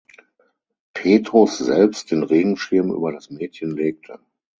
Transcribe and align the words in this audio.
Petrus 0.95 1.59
selbst 1.59 2.09
den 2.09 2.23
Regenschirm 2.23 2.89
über 2.89 3.11
das 3.11 3.29
Mädchen 3.29 3.69
legte. 3.77 4.19